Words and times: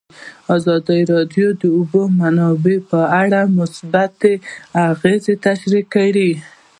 ازادي 0.55 0.99
راډیو 1.13 1.47
د 1.53 1.57
د 1.61 1.63
اوبو 1.77 2.01
منابع 2.19 2.77
په 2.91 2.99
اړه 3.21 3.41
مثبت 3.57 4.19
اغېزې 4.89 5.35
تشریح 5.45 5.85
کړي. 5.95 6.31